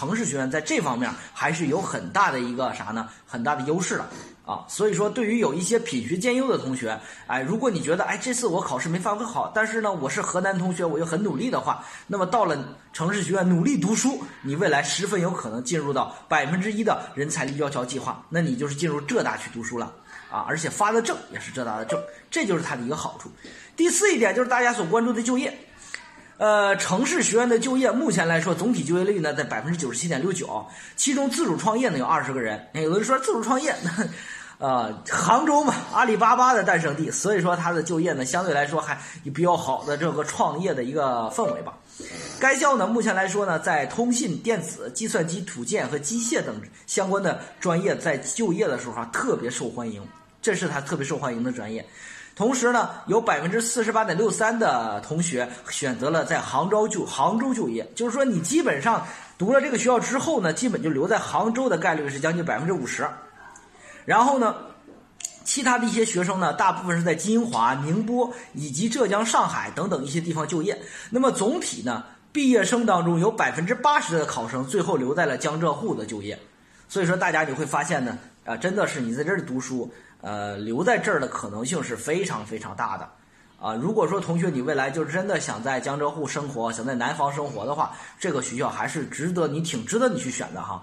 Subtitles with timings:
[0.00, 3.06] 城市学院在这方面还是有很大的一个啥呢？
[3.26, 4.04] 很大的优势的
[4.46, 4.64] 啊。
[4.66, 12.56] 所以说，对于有一些品学兼优的同学，哎，如果你觉得哎这次我考试没发挥好，但是呢我是河南同学，我又很努力的话，那么到了
[12.94, 19.92] 城市学院努力读书，你未来十分有可能进入到百分之一的人才立交桥计划，那你就是进入浙大去读书了
[20.30, 23.30] 啊，而且发的证也是浙大的证，这就是它的一个好处。
[23.76, 25.54] 第四一点就是大家所关注的就业。
[26.40, 30.64] 呃，城市学院的就业目前来说，总体就业率呢在百分之九十七点六九，
[30.96, 32.66] 其中自主创业呢有二十个人。
[32.72, 34.08] 有的人说自主创业，那
[34.66, 38.98] 呃，杭州嘛，阿里巴巴的诞生地，所以说它的就业呢相对来说还
[39.34, 41.74] 比较好的这个创业的一个氛围吧。
[42.40, 50.02] 该校呢目前来说呢，在通信、电子、计算机、土建和机械等相关的专业在就业的时候啊特别受欢迎，
[50.40, 51.84] 这是它特别受欢迎的专业。
[52.40, 63.06] 同时呢，有百分之四十八点六三的同学选择了在杭州就杭州就业，就是说你基本上读了这个学校之后呢，基本就留在杭州的概率是将近百分之五十。
[64.06, 64.54] 然后呢，
[65.44, 70.80] 其他的一些学生呢，大部分是在金华、宁波以及浙江、上海等等一些地方就业。
[71.10, 76.38] 那么总体呢，毕业生当中有百分之八十的考生最后留在了江浙沪的就业。
[76.88, 79.92] 所以说，大家你会发现呢，啊，真的是你在这儿读书。
[80.20, 83.08] 呃，留在这儿的可能性是非常非常大的，
[83.60, 90.82] 啊，如果说同学你未来就真的想在江浙沪生活，想在南方生活的话，这个学校还是值得你挺值得你去选的哈。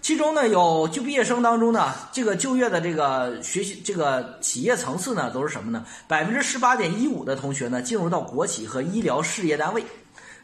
[0.00, 5.84] 其中呢，有就毕业生当中呢，这个就业的这个学习这个企业层次呢，都是什么呢？
[6.06, 9.84] 百分之十八点一五的同学呢，进入到国企和医疗事业单位，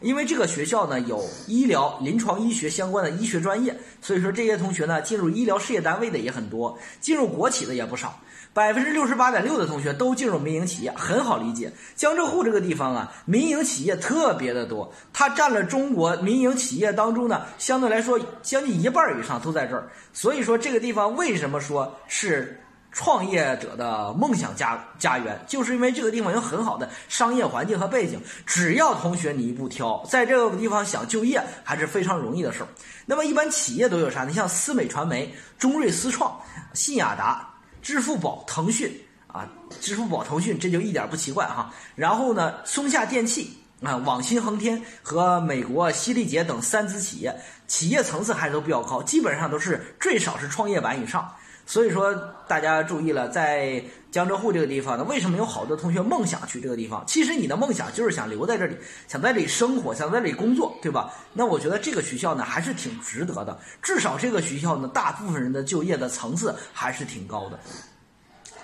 [0.01, 8.19] 因为这个学校呢有医疗临床医学相关的医学专业，所以说这些同学呢进入医疗事业单位的也很多，进入国企的也不少。
[8.55, 11.73] 百分之六十八点六的同学都进入民营企业，很好理解。
[11.97, 19.91] 江浙沪这个地方啊，民营企业特别的多，它占了中国民营企业当中呢，相对来说将近一半以上都在这儿。
[20.13, 22.61] 所以说这个地方为什么说是
[22.93, 28.21] 创业者的梦想家家园，就是因为这个地方有很好的商业环境和背景。
[28.47, 32.69] 只要同学你一步挑，在这个地方想就业还是非常容易的事儿。
[33.05, 34.33] 那么一般企业都有啥呢？
[34.33, 36.41] 像思美传媒、中瑞思创、
[36.73, 37.51] 信雅达。
[37.85, 38.91] 支付宝、腾讯
[39.29, 39.47] 啊，
[39.79, 41.71] 支付宝、腾讯这就一点不奇怪哈。
[41.95, 47.37] 然后呢，松下电器啊，网新恒天和美国西利杰等三资企业，
[47.67, 51.31] 企业层次还是都比较高，基本上都是最少是创业板以上。
[51.67, 52.15] 所以说
[52.49, 53.85] 大家注意了，在
[54.15, 57.03] 江浙沪这个地方呢，为什么有好多同学梦想去这个地方？
[57.05, 58.77] 其实你的梦想就是想留在这里，
[59.09, 61.13] 想在这里生活，想在这里工作，对吧？
[61.33, 67.59] 那我觉得这个学校呢还是挺值得的，至少这个学校呢，大部分人的就业的层次还是挺高的。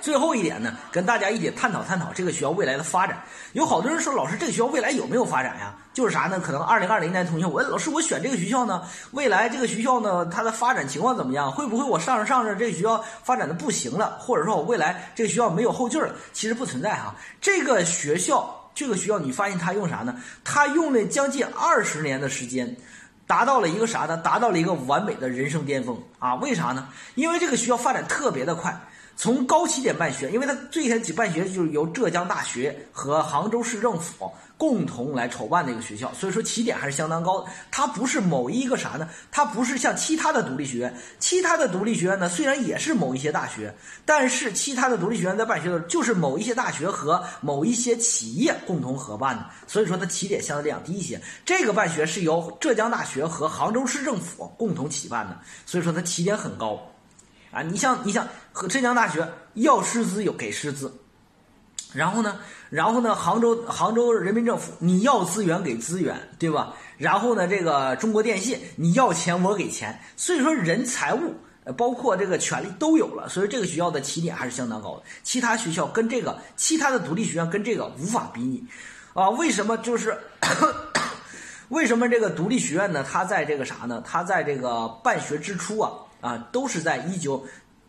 [0.00, 3.22] 最后一点呢，跟大家一起探讨探讨这个学校未来的发展。
[3.52, 5.74] 有好多人说，老师这个学校未来有没有发展呀？
[5.92, 6.40] 就是啥呢？
[6.40, 11.50] 可能二零二零年同学，我老师我选这个学校呢，未来这个学校呢，它的发展情况怎么样？
[11.52, 14.16] 会不会我上着上着这个学校发展的不行了？
[14.20, 16.14] 或者说我未来这个学校没有后劲了？
[16.32, 17.14] 其实不存在哈。
[17.40, 20.14] 这个学校，这个学校你发现它用啥呢？
[20.44, 22.76] 它用了将近二十年的时间，
[23.26, 24.16] 达到了一个啥呢？
[24.16, 26.36] 达到了一个完美的人生巅峰啊！
[26.36, 26.88] 为啥呢？
[27.16, 28.80] 因为这个学校发展特别的快。
[29.22, 37.50] 从高起点办学，因为它最开始办学就是由浙江大学和杭州市政府共同来筹办的一个学校，所以说起点还是相当高的。
[37.70, 39.06] 它不是某一个啥呢？
[39.30, 43.74] 它不是像其他的独立学院，其他的独立学院呢，虽然也是某一些大学，
[44.06, 51.20] 但是其他的独立学院在办学的时候，就是某一些大学和某一些企业共同合办的，所以说它起点相对这样低一些。
[51.44, 56.80] 这个办学是由浙江大学和杭州市政府共同起办的，所以说它起点很高。
[57.50, 60.92] 啊，你像你像和浙江大学要师资有给师资，
[61.92, 62.38] 然后呢，
[62.68, 66.74] 然后呢，杭州杭州人民政府你要资源给资源，对吧？
[66.96, 71.34] 然后呢，这个中国电信你要钱我给钱，所以说人财物
[71.76, 75.02] 包括这个权利都有了，所以这个学校的起点还是相当高的。
[75.24, 78.64] 其他学校跟这个其他的独立学院跟这个无法比拟，
[79.12, 80.16] 啊，为什么就是
[81.68, 83.04] 为什么这个独立学院呢？
[83.08, 84.00] 它在这个啥呢？
[84.06, 85.90] 它在这个办学之初啊。
[86.20, 87.44] 啊，都是在一九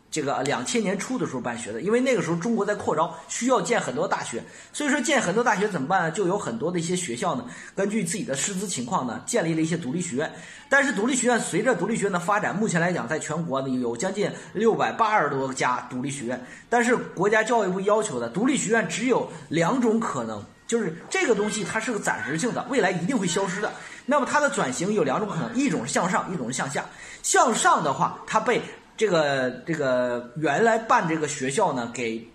[0.10, 4.44] 这个两千年初的时候办学的，因为那个时候中国在扩招，需要建很多大学，
[4.74, 6.12] 所以说建很多大学怎么办呢？
[6.12, 7.45] 就有很多的一些学校呢，
[7.75, 10.30] 根据自己的师资情况呢，建立了一些独立学院。
[10.68, 16.42] 但是独立学院随着独立学院的发展，目前来讲，在全国呢有将近六百八十多家独立学院。
[16.69, 23.70] 但是国家教育部要求的独立学院只有两种可能，就是这个东西它是个暂时性的，未来一定会消失的。
[24.06, 26.86] 那么它的转型有两种可能，一种是向上，一种是向下。
[27.24, 28.62] 向上的话，它被
[28.96, 32.26] 这个这个原来办这个学校呢给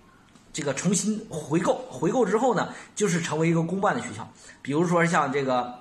[0.53, 4.31] 这个重新回购，回购之后呢，就是成为一个公办的学校。
[4.61, 5.73] 比如说像这个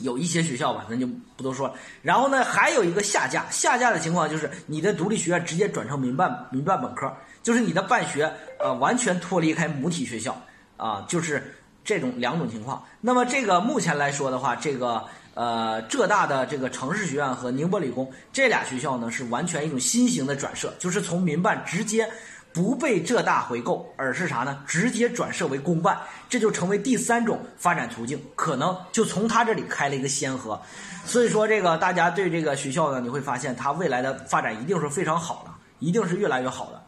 [0.00, 1.06] 有一些学校吧，咱就
[1.36, 1.74] 不多说了。
[2.02, 10.36] 然后呢，还有一个下架，下架的情况就是你的独立学院直接转成民办民办本科，就是你的办学呃完全脱离开母体学校
[10.82, 12.82] 啊，就是这种两种情况。
[13.00, 22.08] 那么这个目前来说的话，这个呃浙大的这个城市学院和宁波理工这俩学校呢，是完全一种新型的转设，就是从民办直接。
[22.54, 24.62] 不被浙大回购，而是啥呢？
[24.66, 25.98] 直接转设为公办，
[26.28, 30.60] 这就成为第三种发展途径，可能就从他这里开了一个先河。
[31.06, 36.81] 所以说，这个大家对这个学校呢，你会发现它未来的发展一定是非常好的，一定是越来越好的。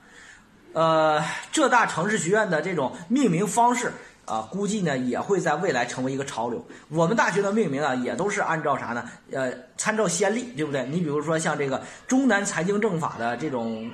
[0.74, 3.90] 呃，浙大城市学院的这种命名方式
[4.26, 6.62] 啊，估计呢也会在未来成为一个潮流。
[6.90, 9.08] 我们大学的命名啊，也都是按照啥呢？
[9.32, 10.84] 呃，参照先例，对不对？
[10.84, 13.90] 你比如说像这个中南财经政法的这种。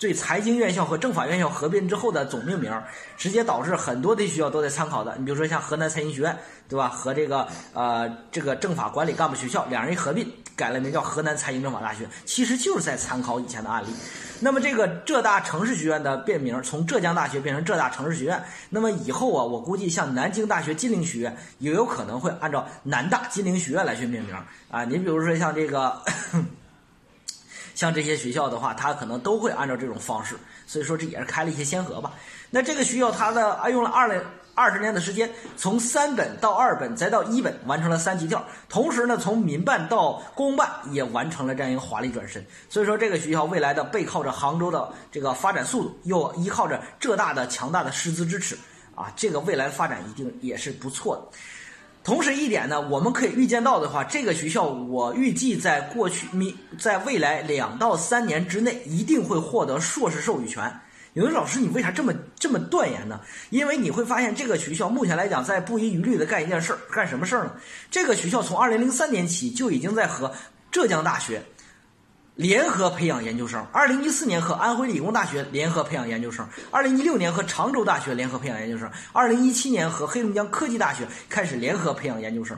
[0.00, 2.72] 对财经院校和政法院校合并之后的总命名，
[3.16, 5.12] 直接导致很多的学校都在参考的。
[5.18, 6.88] 你比如说像河南财经学院，对吧？
[6.88, 13.86] 和这个呃这个政法管理干部学校两人一合并，改了名叫河南财经政法大学，其实就是在参考以前的案例。
[14.40, 24.34] 那么这个浙大城市学院的变名，从浙江大学变成浙大城市学院，那么以后啊，我估计像南京大学金陵学院也有可能会按照南大金陵学院来去命名
[24.70, 24.84] 啊。
[24.84, 26.02] 你比如说像这个。
[27.74, 30.34] 像这些学校的话，它可能都会按照这种方式，
[30.66, 32.12] 所以说这也是开了一些先河吧。
[32.50, 34.20] 那这个学校它的啊用了二零
[34.58, 42.44] 二十年的时间，从三本到二本再到一本，完成了三级跳，同时呢从民办到公办也完成了这样一个华丽转身。
[42.68, 48.58] 所以说这个学校未来的背靠着杭州的这个发展速度，又依靠着浙大的强大的师资支持，
[48.96, 51.38] 啊，这个未来发展一定也是不错的。
[52.02, 60.80] 同时一点呢，我们可以预见到的话，这个学校我预计在过去咪在未来两到三年之内一定会获得硕士授予权。
[61.14, 63.20] 有的老师，你为啥这么这么断言呢？
[63.50, 67.52] 因为你会发现，这个学校目前来讲在不遗余力的干一件事儿，干什么事儿呢？
[67.90, 70.32] 这个学校从二零零三年起就已经在和
[70.70, 71.42] 浙江大学。
[72.36, 82.56] 联合培养研究生，二零一四年和安徽理工大学联合培养研究生，二零一六年和常州大学联合培养研究生，二零一七年和黑龙江科技大学开始联合培养研究生。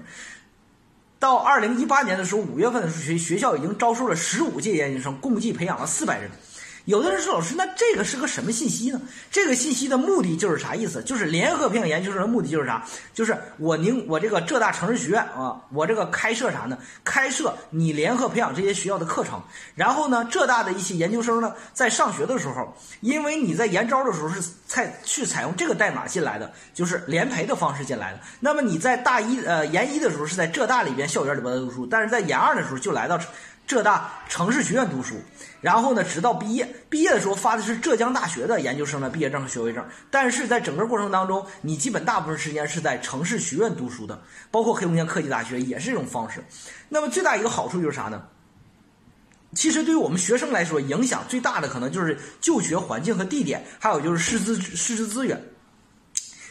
[1.18, 6.30] 到二零一八年的时候，五月份的时候，学学校已经招收了十五届研究生，共计培养了四百人。
[6.86, 9.00] 有的人说：“老师，那这个是个什么信息呢？
[9.30, 11.02] 这个信息的目的就是啥意思？
[11.02, 12.84] 就是联合培养研究生的目的就是啥？
[13.14, 16.76] 就是我宁我这个浙大城市学院啊，我这个开设啥呢？
[17.04, 19.40] 开设你联合培养这些学校的课程。
[19.74, 28.20] 然后呢，浙大的一些研究生呢，在上学的时候，因为你在研招的时候是采去采用这个代码进来的，就是联培的方式进来的。
[28.40, 33.20] 那么你在大一呃研一的时候是在浙大里边校园里边读书，但是在研二的时候就来到。
[33.70, 35.14] 浙大城市学院读书，
[35.60, 36.68] 然后呢，直到毕业。
[36.88, 39.86] 毕业的时候发的是浙江大学的研究生的毕业证和学位证。
[40.10, 44.20] 但是在整个过程当中，你基本大部分时间是在城市学院读书的，
[44.50, 46.44] 包括黑龙江科技大学也是这种方式。
[46.88, 48.24] 那么最大一个好处就是啥呢？
[49.54, 55.40] 其实对于我们学生来说，影响最大的可能就是就学环境和地点，还有就是师资师资资源。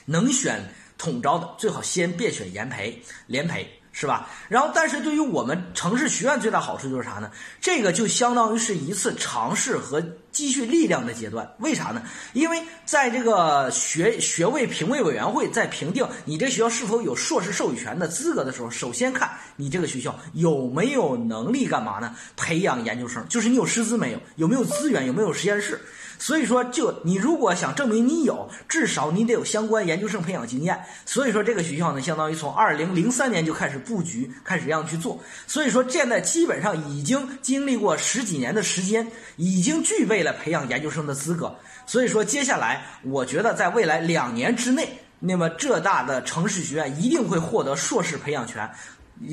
[0.05, 3.78] 能选统招的，最好先别选研培、联培。
[3.99, 4.29] 是吧？
[4.47, 7.29] 然后，但是对于我们城市学院最大好处就是啥呢？
[7.59, 10.01] 这个就相当于是一次尝试和
[10.31, 11.53] 积蓄力量的阶段。
[11.59, 12.01] 为啥呢？
[12.31, 22.15] 因为在这个学学位评委委员会在评定你这学校是否有硕士授予权的资格的时候，首先看你这个学校有没有能力干嘛呢？
[22.37, 24.19] 培养研究生，就是你有师资没有？
[24.37, 25.05] 有没有资源？
[25.07, 25.77] 有没有实验室？
[26.19, 30.77] 所以说，就你如果想证明你有，至少你得有相关研究生培养经验。
[31.05, 35.17] 所以说，这个学校呢，相当于从二零零三年就开始布局，开始这样去做。
[35.47, 41.55] 所以说，现在基本上已经经历过十几年的时间，已经具备了培养研究生的资格。
[41.85, 48.69] 所以说，接下来我觉得在未来两年之内，那么浙大的城市学院一定会获得硕士培养权，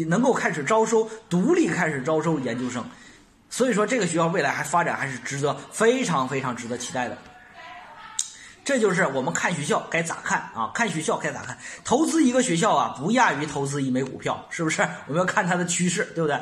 [0.07, 2.85] 能够开始招收，独立开始招收研究生。
[3.57, 7.17] 所以说，这个学校未来还发展还是值得非常非常值得期待的。
[8.63, 10.71] 这就是我们看学校该咋看啊？
[10.75, 11.57] 看学校该咋看？
[11.83, 14.83] 投资一个学校啊，不亚于投资一枚股票，是不是？
[15.09, 16.39] 我们要看它的趋势，对不对？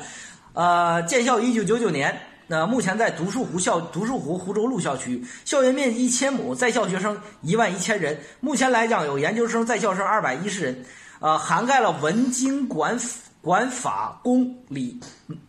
[0.54, 8.18] 呃，建校一九九九年，那目前在独墅湖校独墅湖湖州路校区，校园面积一千亩，在校学生一万一千人。
[8.40, 10.85] 目前来讲，有研究生在校生二百一十人，
[11.21, 12.99] 呃，涵盖了文经管。
[13.44, 14.98] 管法公理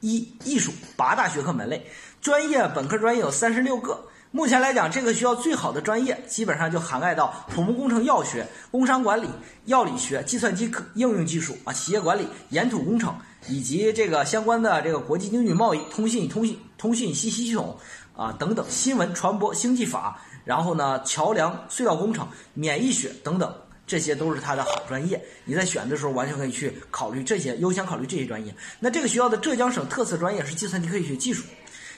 [0.02, 1.82] 医艺术八大学科门类，
[2.20, 3.98] 专业本科专业有三十六个。
[4.32, 9.30] 目前来讲，这个学校最好的专业基本上就涵盖到土木工程药学、工商管理、
[9.64, 13.16] 药理学、计算机科应用技术啊、企业管理、岩土工程
[13.48, 17.78] 以及这个相关的这个国际经济贸易、通信通信通信信息系统
[18.14, 23.56] 啊等等，新闻传播、经济法，然后呢桥梁隧道工程、免疫学等等。
[23.88, 25.22] 这些都是他的好专业。
[25.44, 28.54] 你在选的时候完全可以去考虑这些，优先考虑这些专业。
[28.80, 31.44] 那这个学校的浙江省特色专业是计算机科学技术。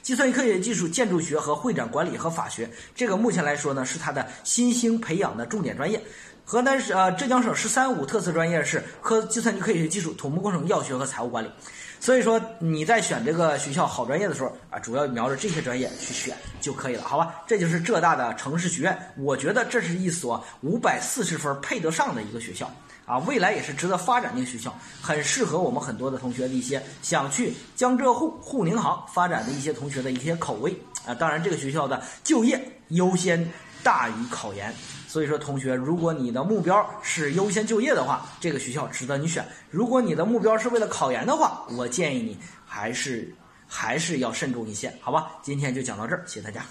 [0.01, 6.01] 计算机科学技术、建筑学和会展管理和法学，这个目前来说呢是它的新兴培养的重点专业。
[6.49, 11.51] 河南省呃浙江省“十三五”特色专业是科计算机科学与技术、土木工程、药学和财务管理。
[11.99, 17.35] 所以说你在选这个学校好专业的时候啊，主要瞄着这些专业去选就可以了，好吧？
[17.45, 22.71] 这就是浙大的城市学院，我觉得这是一所五百四十分配得上的一个学校。
[23.05, 30.73] 啊，未来也是值得发展的学校，很适合我们很多的同学的一些想去江浙沪沪宁杭发展的一些同学的一些口味
[31.05, 31.13] 啊。
[31.13, 33.51] 当然，这个学校的就业优先
[33.83, 34.73] 大于考研，
[35.07, 43.33] 所以说同学，如果你的目标是优先就业的话，这个学校值得你选；如果你的目标是为了考研的话，我建议你还是
[43.65, 45.31] 还是要慎重一些，好吧？
[45.41, 46.61] 今天就讲到这儿，谢谢大家。